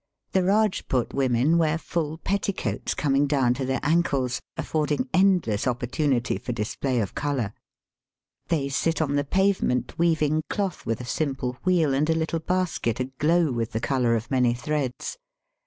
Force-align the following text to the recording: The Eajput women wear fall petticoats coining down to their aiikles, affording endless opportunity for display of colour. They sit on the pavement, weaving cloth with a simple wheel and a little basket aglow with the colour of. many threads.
The 0.31 0.39
Eajput 0.39 1.13
women 1.13 1.59
wear 1.59 1.77
fall 1.77 2.17
petticoats 2.17 2.95
coining 2.95 3.27
down 3.27 3.53
to 3.53 3.65
their 3.65 3.79
aiikles, 3.81 4.41
affording 4.57 5.07
endless 5.13 5.67
opportunity 5.67 6.39
for 6.39 6.53
display 6.53 6.99
of 6.99 7.13
colour. 7.13 7.53
They 8.47 8.67
sit 8.69 8.99
on 8.99 9.15
the 9.15 9.23
pavement, 9.23 9.99
weaving 9.99 10.41
cloth 10.49 10.87
with 10.87 11.01
a 11.01 11.05
simple 11.05 11.59
wheel 11.65 11.93
and 11.93 12.09
a 12.09 12.15
little 12.15 12.39
basket 12.39 12.99
aglow 12.99 13.51
with 13.51 13.73
the 13.73 13.79
colour 13.79 14.15
of. 14.15 14.31
many 14.31 14.55
threads. 14.55 15.19